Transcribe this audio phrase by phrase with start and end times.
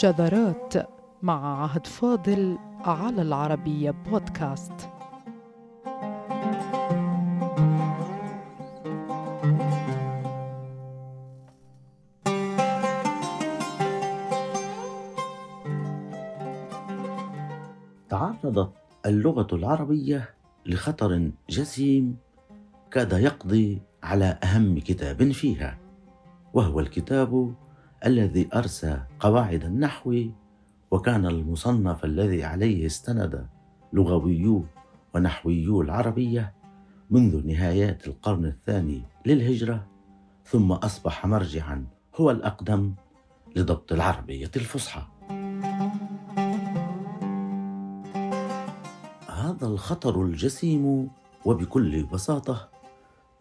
[0.00, 0.74] شذرات
[1.22, 4.72] مع عهد فاضل على العربية بودكاست.
[18.08, 18.72] تعرضت
[19.06, 20.34] اللغة العربية
[20.66, 22.16] لخطر جسيم
[22.90, 25.78] كاد يقضي على أهم كتاب فيها
[26.54, 27.54] وهو الكتاب
[28.06, 30.24] الذي أرسى قواعد النحو
[30.90, 33.46] وكان المصنف الذي عليه استند
[33.92, 34.64] لغويو
[35.14, 36.54] ونحويو العربية
[37.10, 39.86] منذ نهايات القرن الثاني للهجرة
[40.44, 42.94] ثم أصبح مرجعا هو الأقدم
[43.56, 45.02] لضبط العربية الفصحى.
[49.28, 51.08] هذا الخطر الجسيم
[51.44, 52.68] وبكل بساطة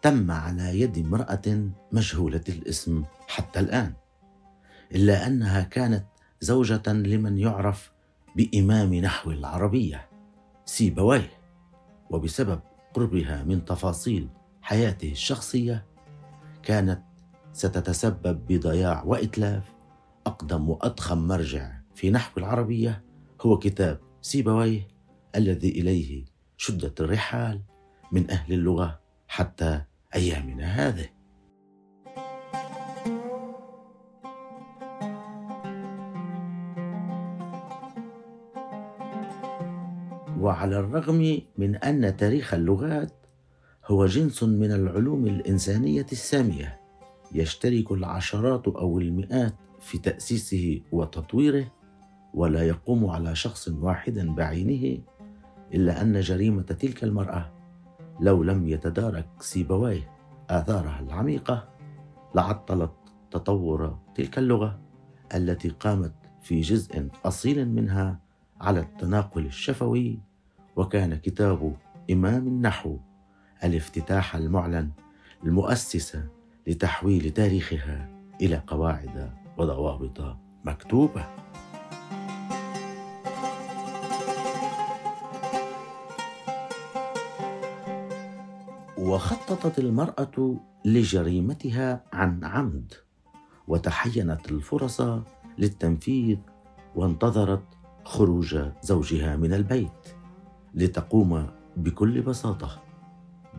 [0.02, 3.94] تم على يد امرأة مجهولة الاسم حتى الآن.
[4.96, 6.06] إلا أنها كانت
[6.42, 7.92] زوجة لمن يعرف
[8.36, 10.10] بإمام نحو العربية
[10.66, 11.32] سيبويه
[12.10, 12.60] وبسبب
[12.94, 14.30] قربها من تفاصيل
[14.62, 15.86] حياته الشخصية
[16.64, 17.02] كانت
[17.54, 19.64] ستتسبب بضياع وإتلاف.
[20.26, 23.04] أقدم وأضخم مرجع في نحو العربية
[23.42, 24.88] هو كتاب سيبويه
[25.36, 26.26] الذي إليه
[26.58, 27.62] شدت الرحال
[28.12, 29.82] من أهل اللغة حتى
[30.16, 31.10] أيامنا هذه.
[40.40, 43.14] وعلى الرغم من أن تاريخ اللغات
[43.86, 46.80] هو جنس من العلوم الإنسانية السامية
[47.32, 51.72] يشترك العشرات أو المئات في تأسيسه وتطويره
[52.34, 55.02] ولا يقوم على شخص واحد بعينه
[55.74, 57.52] إلا أن جريمة تلك المرأة
[58.20, 60.12] لو لم يتدارك سيبويه
[60.50, 61.70] آثارها العميقة
[62.36, 62.92] لعطلت
[63.32, 64.80] تطور تلك اللغة
[65.36, 68.20] التي قامت في جزء أصيل منها
[68.62, 70.29] على التناقل الشفوي
[70.76, 71.76] وكان كتاب
[72.12, 72.98] إمام النحو
[73.64, 74.90] الافتتاح المعلن
[75.44, 76.28] المؤسسة
[76.68, 78.10] لتحويل تاريخها
[78.42, 81.26] إلى قواعد وضوابط مكتوبة.
[88.98, 90.56] وخططت المرأة
[90.86, 92.94] لجريمتها عن عمد
[93.68, 95.02] وتحينت الفرص
[95.58, 96.38] للتنفيذ
[96.96, 97.64] وانتظرت
[98.04, 100.19] خروج زوجها من البيت.
[100.74, 101.48] لتقوم
[101.78, 102.84] بكل بساطة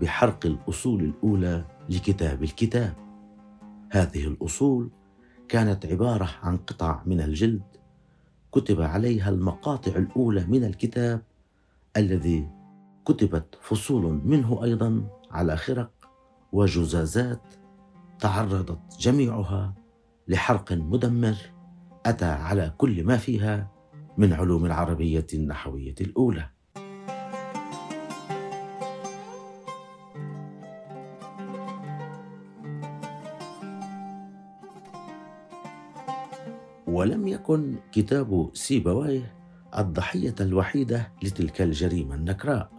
[0.00, 2.94] بحرق الأصول الأولى لكتاب الكتاب.
[3.90, 4.90] هذه الأصول
[5.48, 7.62] كانت عبارة عن قطع من الجلد
[8.52, 11.22] كتب عليها المقاطع الأولى من الكتاب
[11.96, 12.48] الذي
[13.04, 15.90] كتبت فصول منه أيضا على خرق
[16.52, 17.42] وجزازات
[18.18, 19.74] تعرضت جميعها
[20.28, 21.36] لحرق مدمر
[22.06, 23.70] أتى على كل ما فيها
[24.18, 26.50] من علوم العربية النحوية الأولى.
[36.90, 39.34] ولم يكن كتاب سيبويه
[39.78, 42.70] الضحية الوحيدة لتلك الجريمة النكراء.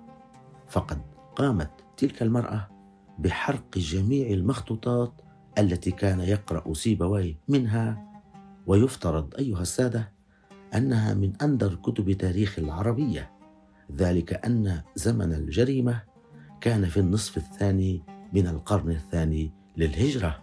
[0.70, 1.02] فقد
[1.36, 2.68] قامت تلك المرأة
[3.20, 5.14] بحرق جميع المخطوطات
[5.58, 8.06] التي كان يقرأ سيبويه منها
[8.68, 10.12] ويفترض أيها السادة
[10.76, 13.32] أنها من أندر كتب تاريخ العربية.
[13.96, 16.02] ذلك أن زمن الجريمة
[16.62, 20.40] كان في النصف الثاني من القرن الثاني للهجرة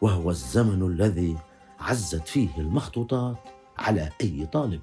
[0.00, 1.36] وهو الزمن الذي
[1.82, 3.38] عزت فيه المخطوطات
[3.78, 4.80] على أي طالب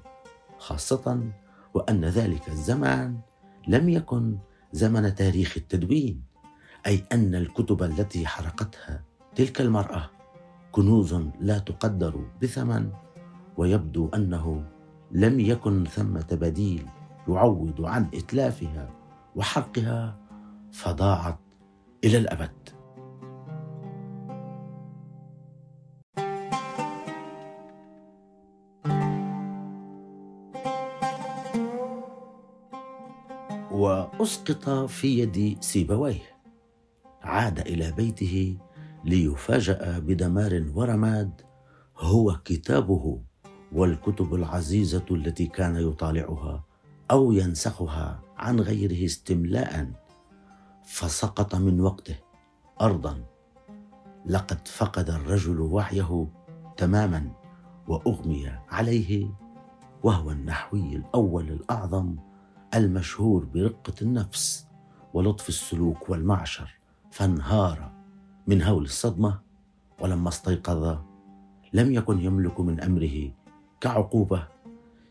[0.58, 1.22] خاصة
[1.74, 3.20] وأن ذلك الزمان
[3.68, 4.38] لم يكن
[4.72, 6.22] زمن تاريخ التدوين
[6.86, 10.10] أي أن الكتب التي حرقتها تلك المرأة
[10.72, 12.92] كنوز لا تقدر بثمن
[13.56, 14.64] ويبدو أنه
[15.10, 16.86] لم يكن ثمة بديل
[17.28, 18.90] يعوض عن إتلافها
[19.36, 20.18] وحرقها
[20.72, 21.38] فضاعت
[22.04, 22.79] إلى الأبد.
[34.20, 36.40] واسقط في يد سيبويه.
[37.22, 38.58] عاد إلى بيته
[39.04, 41.42] ليفاجأ بدمار ورماد
[41.98, 43.20] هو كتابه
[43.72, 46.64] والكتب العزيزة التي كان يطالعها
[47.10, 49.90] أو ينسخها عن غيره استملاء
[50.84, 52.16] فسقط من وقته
[52.80, 53.24] ارضا.
[54.26, 56.26] لقد فقد الرجل وعيه
[56.76, 57.30] تماما
[57.88, 59.30] وأغمي عليه
[60.02, 62.29] وهو النحوي الأول الأعظم
[62.74, 64.66] المشهور برقة النفس
[65.14, 66.74] ولطف السلوك والمعشر
[67.10, 67.92] فانهار
[68.46, 69.38] من هول الصدمة
[70.00, 70.98] ولما استيقظ
[71.72, 73.30] لم يكن يملك من أمره
[73.80, 74.48] كعقوبة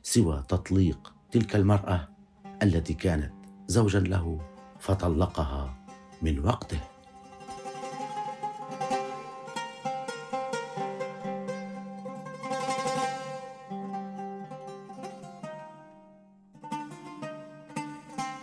[0.04, 2.08] سوى تطليق تلك المرأة
[2.64, 3.34] التي كانت
[3.68, 4.40] زوجا له
[4.80, 5.86] فطلقها
[6.22, 6.80] من وقته.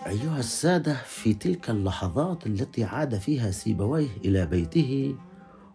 [0.07, 5.17] أيها السادة في تلك اللحظات التي عاد فيها سيبويه إلى بيته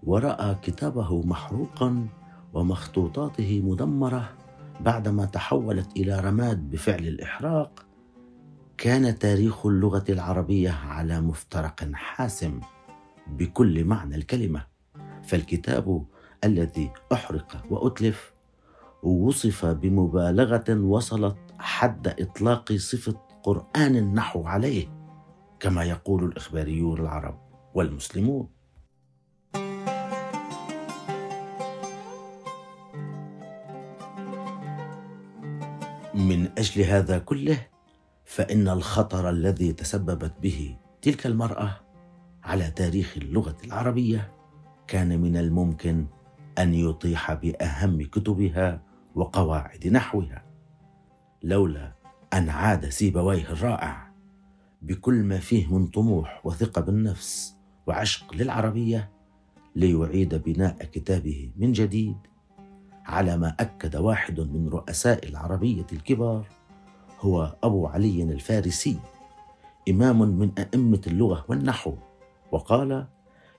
[0.03, 2.07] ورأى كتابه محروقا
[2.53, 4.33] ومخطوطاته مدمرة
[4.79, 7.85] بعدما تحولت إلى رماد بفعل الإحراق.
[8.77, 12.59] كان تاريخ اللغة العربية على مفترق حاسم
[13.27, 14.65] بكل معنى الكلمة.
[15.23, 16.05] فالكتاب
[16.43, 18.33] الذي أحرق وأتلف
[19.03, 24.87] وصف بمبالغة وصلت حد إطلاق صفة قرآن النحو عليه
[25.59, 27.39] كما يقول الإخباريون العرب
[27.73, 28.49] والمسلمون.
[36.13, 37.67] من أجل هذا كله
[38.25, 41.79] فإن الخطر الذي تسببت به تلك المرأة
[42.43, 44.31] على تاريخ اللغة العربية
[44.87, 46.05] كان من الممكن
[46.57, 48.81] أن يطيح بأهم كتبها
[49.15, 50.45] وقواعد نحوها
[51.43, 52.00] لولا
[52.33, 54.11] أن عاد سيبويه الرائع.
[54.81, 57.55] بكل ما فيه من طموح وثقة بالنفس
[57.87, 59.09] وعشق للعربية
[59.75, 62.17] ليعيد بناء كتابه من جديد
[63.05, 66.47] على ما أكد واحد من رؤساء العربية الكبار
[67.19, 68.99] هو أبو علي الفارسي
[69.89, 71.95] إمام من أئمة اللغة والنحو
[72.51, 73.07] وقال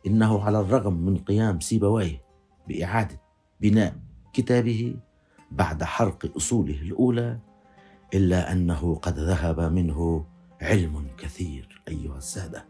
[0.06, 2.20] إنه على الرغم من قيام سيبويه
[2.68, 3.20] بإعادة
[3.60, 3.96] بناء
[4.32, 4.96] كتابه
[5.50, 7.38] بعد حرق أصوله الأولى
[8.14, 10.26] إلا أنه قد ذهب منه
[10.60, 12.64] علم كثير أيها السادة.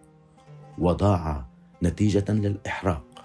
[0.78, 1.46] وضاع
[1.82, 3.24] نتيجة للإحراق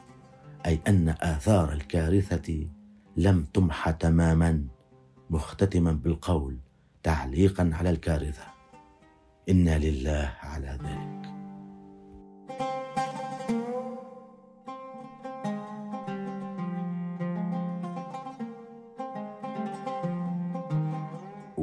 [0.66, 2.68] أي أن آثار الكارثة
[3.18, 4.68] لم تمح تماما
[5.30, 6.58] مختتما بالقول
[7.04, 8.44] تعليقا على الكارثة.
[9.50, 11.37] إنا لله على ذلك.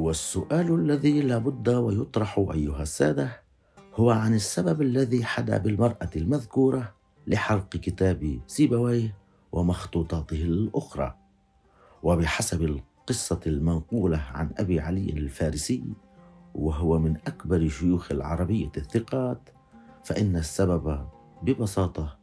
[0.05, 3.41] والسؤال الذي لابد ويطرح أيها السادة
[3.95, 6.93] هو عن السبب الذي حدا بالمرأة المذكورة
[7.27, 9.15] لحرق كتاب سيبويه
[9.51, 11.15] ومخطوطاته الأخرى.
[12.03, 15.83] وبحسب القصة المنقولة عن أبي علي الفارسي
[16.55, 19.49] وهو من أكبر شيوخ العربية الثقات
[20.03, 21.07] فإن السبب
[21.41, 22.17] ببساطة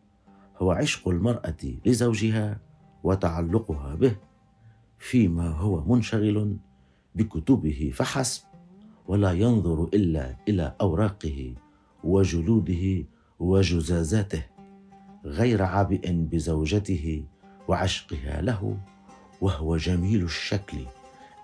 [0.59, 2.61] هو عشق المرأة لزوجها
[3.03, 4.17] وتعلقها به
[4.99, 6.57] فيما هو منشغل
[7.15, 8.43] بكتبه فحسب
[9.07, 11.55] ولا ينظر إلا إلى أوراقه
[12.05, 13.05] وجلوده
[13.39, 14.43] وجزازاته
[15.25, 17.25] غير عابئ بزوجته
[17.69, 18.79] وعشقها له
[19.41, 20.77] وهو جميل الشكل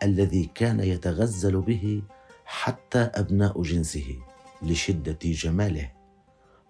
[0.02, 2.02] الذي كان يتغزل به
[2.44, 4.18] حتى أبناء جنسه
[4.62, 5.90] لشدة جماله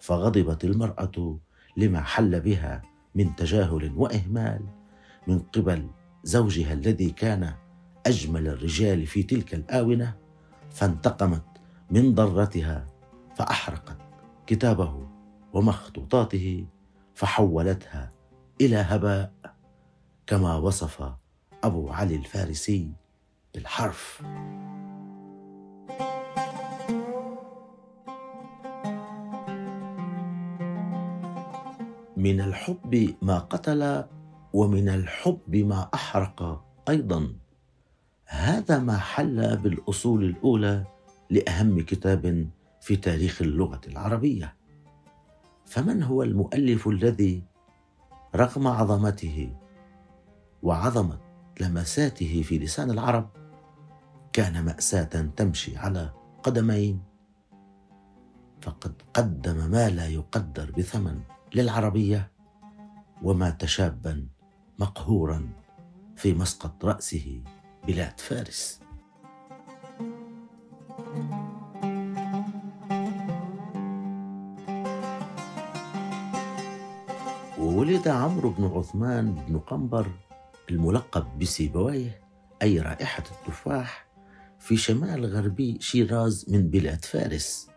[0.01, 1.39] فغضبت المرأة
[1.77, 2.83] لما حل بها
[3.15, 4.61] من تجاهل وإهمال
[5.27, 5.87] من قبل
[6.25, 7.55] زوجها الذي كان
[8.07, 10.17] أجمل الرجال في تلك الآونة
[10.71, 11.45] فانتقمت
[11.91, 12.87] من ضرتها
[13.37, 13.99] فأحرقت
[14.47, 15.09] كتابه
[15.53, 16.67] ومخطوطاته
[17.15, 18.13] فحولتها
[18.61, 19.33] إلى هباء
[20.27, 21.13] كما وصف
[21.65, 22.93] أبو علي الفارسي
[23.55, 24.23] بالحرف.
[32.17, 34.05] من الحب ما قتل
[34.53, 37.33] ومن الحب ما أحرق أيضا.
[38.31, 40.85] هذا ما حل بالأصول الأولى
[41.31, 42.49] لأهم كتاب
[42.81, 44.55] في تاريخ اللغة العربية.
[45.67, 47.43] فمن هو المؤلف الذي
[48.37, 49.53] رغم عظمته
[50.63, 51.19] وعظمة
[51.61, 53.31] لمساته في لسان العرب
[54.33, 56.11] كان مأساة تمشي على
[56.43, 57.03] قدمين؟
[58.63, 61.21] فقد قدم ما لا يقدر بثمن
[61.55, 62.31] للعربية
[63.23, 64.27] ومات شابا
[64.79, 65.49] مقهورا
[66.17, 67.43] في مسقط رأسه.
[67.89, 68.81] بلاد فارس.
[77.59, 80.07] وولد عمرو بن عثمان بن قنبر
[80.71, 82.21] الملقب بسيبويه
[82.63, 84.07] أي رائحة التفاح
[84.59, 87.69] في شمال غربي شيراز من بلاد فارس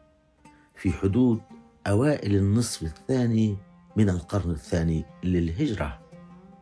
[0.75, 1.41] في حدود
[1.87, 3.57] أوائل النصف الثاني
[3.95, 5.99] من القرن الثاني للهجرة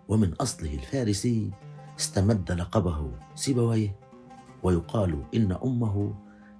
[0.07, 1.51] ومن أصله الفارسي
[1.99, 3.95] استمد لقبه سيبويه
[4.63, 6.13] ويقال إن أمه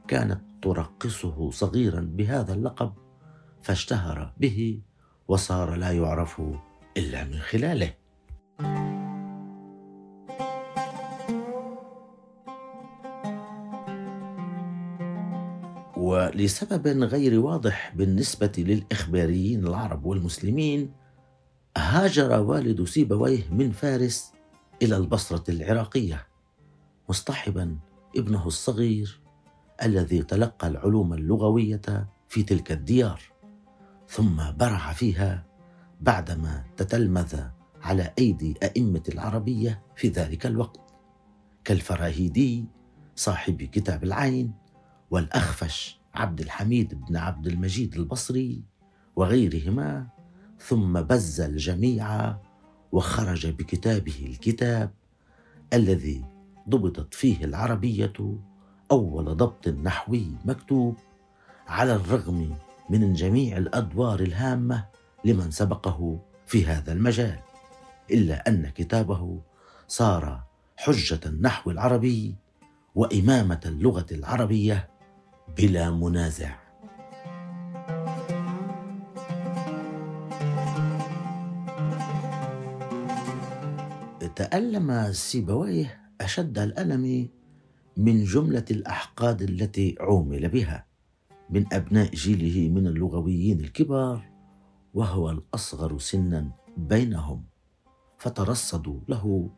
[0.08, 2.94] كانت ترقصه صغيرا بهذا اللقب
[3.62, 4.82] فاشتهر به
[5.28, 6.42] وصار لا يعرف
[6.98, 7.94] إلا من خلاله.
[15.98, 20.92] ولسبب غير واضح بالنسبة للإخباريين العرب والمسلمين
[21.78, 24.39] هاجر والد سيبويه من فارس
[24.82, 26.28] إلى البصرة العراقية
[27.10, 27.78] مصطحبا
[28.18, 29.20] ابنه الصغير
[29.84, 33.22] الذي تلقى العلوم اللغوية في تلك الديار
[34.08, 35.46] ثم برع فيها
[36.02, 37.42] بعدما تتلمذ
[37.82, 40.94] على أيدي أئمة العربية في ذلك الوقت
[41.64, 42.66] كالفراهيدي
[43.16, 44.54] صاحب كتاب العين
[45.12, 48.64] والأخفش عبد الحميد بن عبد المجيد البصري
[49.16, 50.08] وغيرهما
[50.60, 52.36] ثم بز الجميع
[52.92, 54.92] وخرج بكتابه الكتاب
[55.74, 56.26] الذي
[56.70, 58.38] ضبطت فيه العربية
[58.92, 60.96] أول ضبط نحوي مكتوب
[61.68, 62.56] على الرغم
[62.90, 64.86] من جميع الأدوار الهامة
[65.26, 67.40] لمن سبقه في هذا المجال
[68.12, 69.40] إلا أن كتابه
[69.88, 70.44] صار
[70.78, 72.36] حجة النحو العربي
[72.96, 74.90] وإمامة اللغة العربية
[75.58, 76.69] بلا منازع.
[84.40, 87.30] تألم سيبويه أشد الألم
[87.98, 90.86] من جملة الأحقاد التي عومل بها
[91.50, 94.30] من أبناء جيله من اللغويين الكبار
[94.94, 97.44] وهو الأصغر سنا بينهم
[98.18, 99.50] فترصدوا له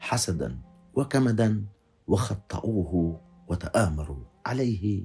[0.00, 0.58] حسدا
[0.94, 1.64] وكمدا
[2.06, 5.04] وخطأوه وتآمروا عليه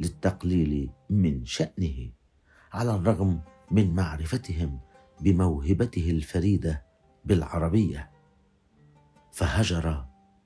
[0.00, 2.10] للتقليل من شأنه
[2.72, 4.80] على الرغم من معرفتهم
[5.20, 6.84] بموهبته الفريدة
[7.24, 8.19] بالعربية.
[9.32, 10.04] فهجر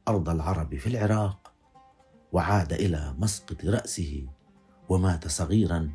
[0.08, 1.52] أرض العرب في العراق
[2.32, 4.26] وعاد إلى مسقط رأسه
[4.88, 5.90] ومات صغيرا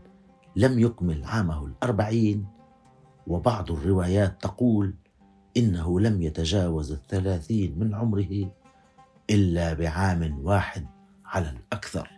[0.56, 2.48] لم يكمل عامه الأربعين.
[3.28, 4.94] وبعض الروايات تقول
[5.58, 8.52] إنه لم يتجاوز الثلاثين من عمره
[9.30, 10.88] إلا بعام واحد
[11.26, 12.12] على الأكثر.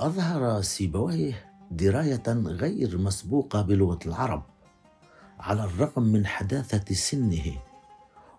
[0.00, 4.42] أظهر سيبويه دراية غير مسبوقة بلغة العرب
[5.40, 7.58] على الرغم من حداثة سنه.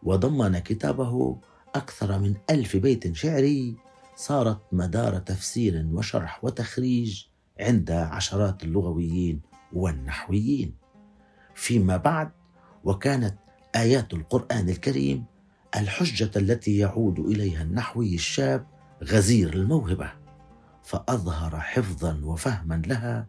[0.04, 1.38] وضمن كتابه
[1.76, 3.76] أكثر من ألف بيت شعري
[4.16, 7.26] صارت مدار تفسير وشرح وتخريج
[7.60, 9.42] عند عشرات اللغويين
[9.74, 10.76] والنحويين.
[11.56, 12.32] فيما بعد
[12.84, 13.36] وكانت
[13.76, 15.26] آيات القرآن الكريم
[15.76, 18.68] الحجة التي يعود إليها النحوي الشاب
[19.04, 20.12] غزير الموهبة.
[20.90, 23.28] فأظهر حفظا وفهما لها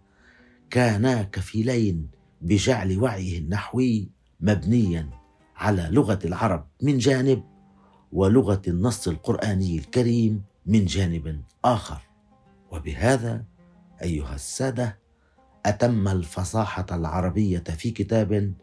[0.70, 4.08] كانا كفيلين بجعل وعيه النحوي
[4.40, 5.10] مبنيا
[5.56, 7.44] على لغة العرب من جانب
[8.12, 12.00] ولغة النص القرآني الكريم من جانب آخر.
[12.70, 13.44] وبهذا
[14.02, 14.98] أيها السادة
[15.66, 18.54] أتم الفصاحة العربية في كتاب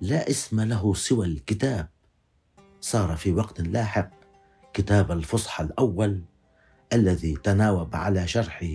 [0.00, 1.88] لا اسم له سوى الكتاب.
[2.80, 4.10] صار في وقت لاحق
[4.72, 6.22] كتاب الفصحى الأول
[6.92, 8.66] الذي تناوب على شرحه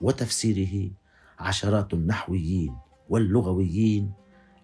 [0.00, 0.90] وتفسيره
[1.38, 2.76] عشرات النحويين
[3.08, 4.12] واللغويين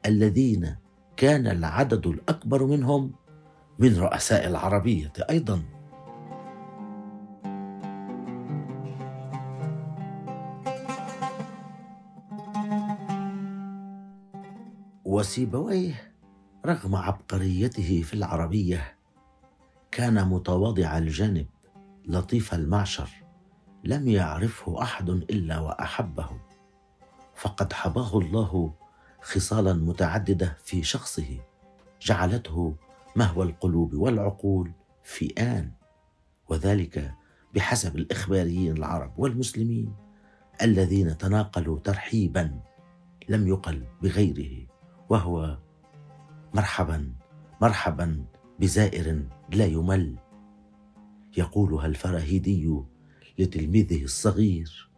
[0.06, 0.76] الذين
[1.16, 3.12] كان العدد الأكبر منهم
[3.78, 5.62] من رؤساء العربية أيضا.
[15.04, 16.12] وسيبويه
[16.66, 18.96] رغم عبقريته في العربية
[19.90, 21.46] كان متواضع الجانب
[22.06, 23.08] لطيف المعشر
[23.84, 26.28] لم يعرفه أحد إلا وأحبه.
[27.34, 28.74] فقد حباه الله
[29.22, 31.40] خصالا متعددة في شخصه
[32.02, 32.76] جعلته
[33.16, 35.70] مهوى القلوب والعقول في ان
[36.48, 37.14] وذلك
[37.54, 39.94] بحسب الإخباريين العرب والمسلمين
[40.62, 42.60] الذين تناقلوا ترحيبا
[43.28, 44.66] لم يقل بغيره
[45.08, 45.58] وهو
[46.54, 47.12] مرحبا
[47.60, 48.24] مرحبا
[48.58, 50.16] بزائر لا يمل.
[51.36, 52.82] يقولها الفراهيدي
[53.38, 54.90] لتلميذه الصغير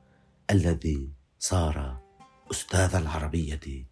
[0.50, 2.00] الذي صار
[2.50, 3.86] أستاذ العربية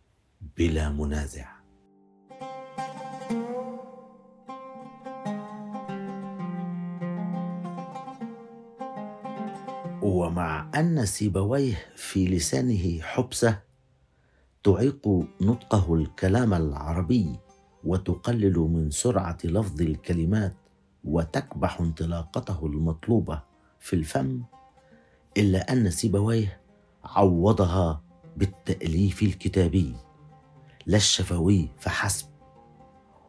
[0.58, 1.54] بلا منازع.
[10.02, 13.62] ومع أن سيبويه في لسانه حبسة
[14.64, 15.08] تعيق
[15.40, 17.38] نطقه الكلام العربي
[17.84, 20.54] وتقلل من سرعة لفظ الكلمات
[21.04, 23.42] وتكبح انطلاقته المطلوبة
[23.80, 24.42] في الفم
[25.36, 26.60] إلا أن سيبويه
[27.04, 28.02] عوضها
[28.36, 29.96] بالتأليف الكتابي.
[30.86, 32.26] لا الشفوي فحسب.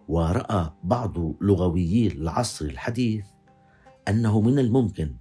[0.08, 3.26] ورأى بعض لغويي العصر الحديث
[4.08, 5.16] أنه من الممكن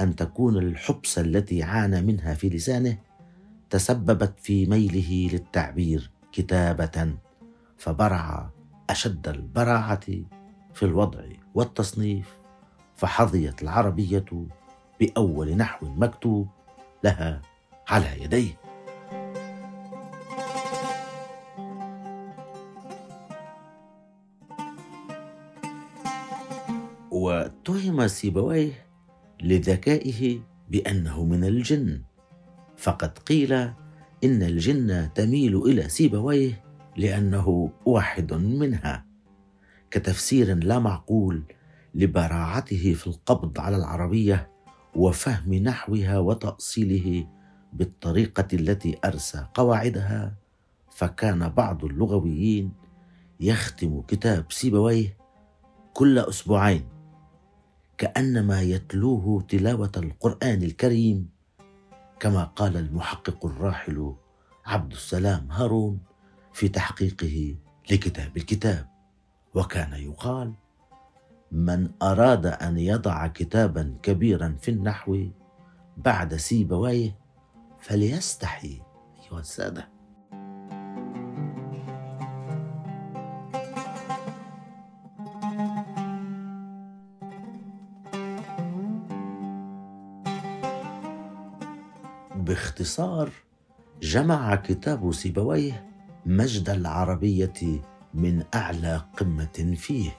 [0.00, 2.98] أن تكون الحبسه التي عانى منها في لسانه
[3.70, 7.14] تسببت في ميله للتعبير كتابة
[7.78, 8.50] فبرع
[8.90, 10.06] أشد البراعة
[10.74, 11.43] في الوضع.
[11.54, 12.38] والتصنيف
[12.96, 14.24] فحظيت العربية
[15.00, 16.48] بأول نحو مكتوب
[17.04, 17.42] لها
[17.88, 18.60] على يديه.
[27.10, 28.86] واتهم سيبويه
[29.42, 32.02] لذكائه بأنه من الجن
[32.76, 33.52] فقد قيل
[34.24, 36.64] إن الجن تميل إلى سيبويه
[36.96, 39.03] لأنه واحد منها.
[39.94, 41.42] كتفسير لا معقول
[41.94, 44.50] لبراعته في القبض على العربية
[44.96, 47.26] وفهم نحوها وتأصيله
[47.72, 50.34] بالطريقة التي أرسى قواعدها
[50.90, 52.72] فكان بعض اللغويين
[53.40, 55.16] يختم كتاب سيبويه
[55.92, 56.88] كل أسبوعين
[57.98, 61.28] كأنما يتلوه تلاوة القرآن الكريم
[62.20, 64.14] كما قال المحقق الراحل
[64.66, 65.98] عبد السلام هارون
[66.52, 67.56] في تحقيقه
[67.90, 68.93] لكتاب الكتاب.
[69.54, 70.52] وكان يقال
[71.52, 75.26] من أراد أن يضع كتابا كبيرا في النحو
[75.96, 77.18] بعد سيبويه
[77.80, 78.80] فليستحي.
[79.22, 79.88] أيها السادة.
[92.34, 93.30] باختصار
[94.02, 95.90] جمع كتاب سيبويه
[96.26, 97.84] مجد العربية
[98.14, 100.10] من أعلى قمة فيه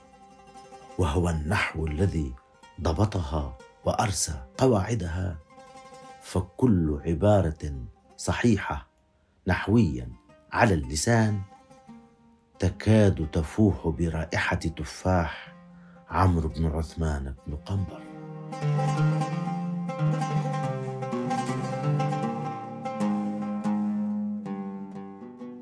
[0.97, 2.33] وهو النحو الذي
[2.81, 5.37] ضبطها وأرسى قواعدها
[6.21, 7.83] فكل عبارة
[8.17, 8.87] صحيحة
[9.47, 10.09] نحويا
[10.51, 11.41] على اللسان
[12.59, 15.55] تكاد تفوح برائحة تفاح
[16.09, 18.01] عمرو بن عثمان بن قنبر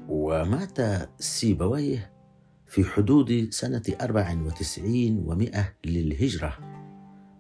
[0.10, 0.78] ومات
[1.20, 2.13] سيبويه
[2.74, 6.58] في حدود سنة أربع وتسعين ومائة للهجرة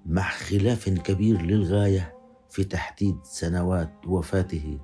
[0.06, 2.14] مع خلاف كبير للغاية
[2.50, 4.80] في تحديد سنوات وفاته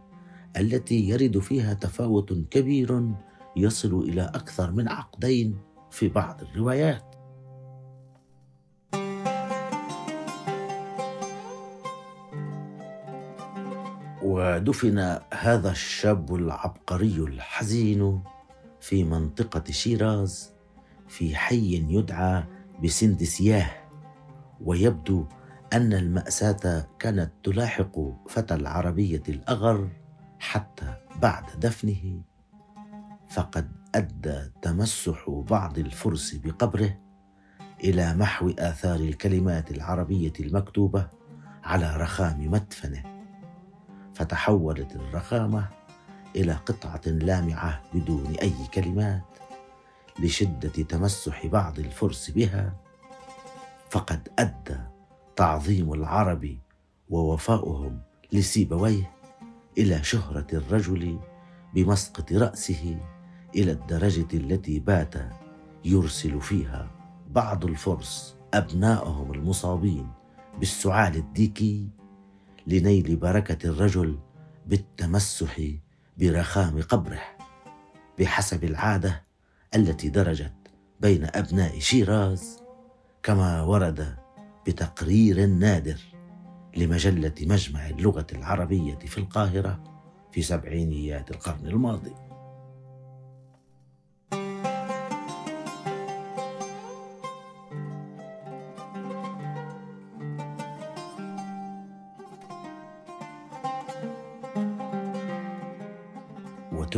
[0.57, 3.13] التي يرد فيها تفاوت كبير
[3.57, 5.57] يصل إلى أكثر من عقدين
[5.91, 7.15] في بعض الروايات.
[14.23, 18.21] ودفن هذا الشاب العبقري الحزين
[18.82, 20.54] في منطقة شيراز
[21.08, 22.44] في حي يدعى
[22.84, 23.70] بسندسياه
[24.62, 25.26] ويبدو
[25.74, 29.89] أن المأساة كانت تلاحق فتى العربية الأغر
[30.39, 32.22] حتى بعد دفنه.
[33.30, 36.98] فقد أدى تمسح بعض الفرس بقبره
[37.84, 41.08] إلى محو آثار الكلمات العربية المكتوبة
[41.63, 43.04] على رخام مدفنه.
[44.13, 45.79] فتحولت الرخامة
[46.36, 49.24] إلى قطعة لامعة بدون أي كلمات
[50.20, 52.74] لشدة تمسح بعض الفرس بها
[53.89, 54.80] فقد أدى
[55.36, 56.58] تعظيم العرب
[57.10, 58.00] ووفاؤهم
[58.32, 59.12] لسيبويه
[59.78, 61.20] إلى شهرة الرجل
[61.76, 62.98] بمسقط رأسه
[63.56, 65.13] إلى الدرجة التي بات
[65.86, 66.92] يرسل فيها
[67.30, 70.08] بعض الفرس ابنائهم المصابين
[70.60, 71.89] بالسعال الديكي
[72.68, 74.20] لنيل بركة الرجل
[74.65, 75.62] بالتمسح
[76.19, 77.21] برخام قبره
[78.19, 79.23] بحسب العادة
[79.75, 80.53] التي درجت
[80.99, 82.63] بين أبناء شيراز
[83.23, 84.15] كما ورد
[84.67, 85.99] بتقرير نادر
[86.77, 89.84] لمجلة مجمع اللغة العربية في القاهرة
[90.32, 92.29] في سبعينيات القرن الماضي.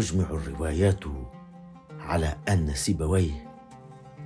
[0.02, 1.04] وتجمع الروايات
[2.00, 3.50] على أن سيبويه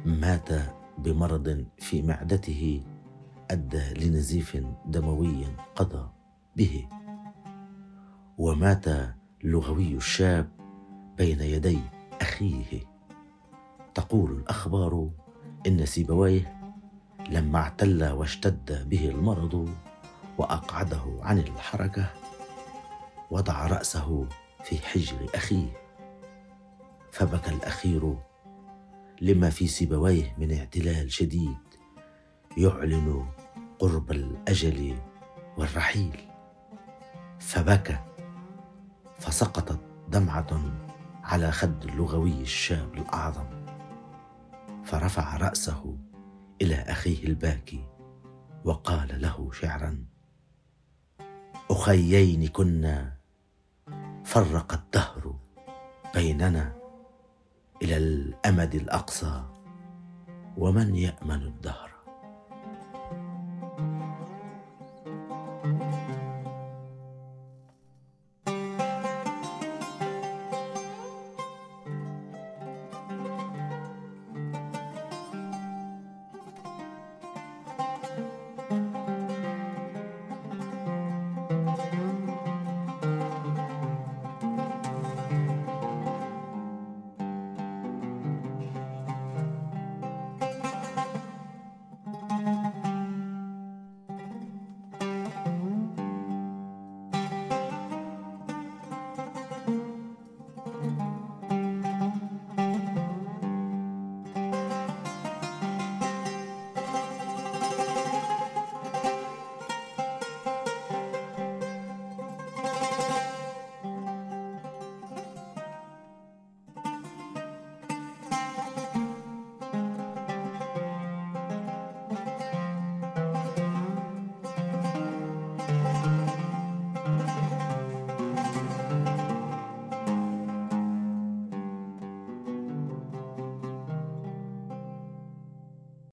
[0.05, 0.49] مات
[0.97, 2.83] بمرض في معدته
[3.51, 6.09] أدى لنزيف دموي قضى
[6.55, 6.88] به.
[8.38, 8.85] ومات
[9.43, 10.49] اللغوي الشاب
[11.17, 11.79] بين يدي
[12.21, 12.81] أخيه.
[13.93, 15.09] تقول الأخبار
[15.67, 16.61] إن سيبويه
[17.29, 19.69] لما اعتل واشتد به المرض
[20.38, 22.09] وأقعده عن الحركة
[23.31, 24.27] وضع رأسه
[24.65, 25.73] في حجر أخيه.
[27.12, 28.17] فبكى الأخير
[29.21, 31.58] لما في سيبويه من اعتلال شديد
[32.58, 33.25] يعلن
[33.80, 34.97] قرب الأجل
[35.58, 36.21] والرحيل.
[37.39, 37.97] فبكى
[39.19, 40.62] فسقطت دمعة
[41.23, 43.65] على خد اللغوي الشاب الأعظم.
[44.84, 45.97] فرفع رأسه
[46.62, 47.84] إلى أخيه الباكي
[48.65, 50.06] وقال له شعرا
[51.71, 53.17] أخيين كنا
[54.25, 55.35] فرق الدهر
[56.13, 56.75] بيننا
[57.81, 59.43] إلى الأمد الأقصى
[60.57, 61.94] ومن يأمن الدهر؟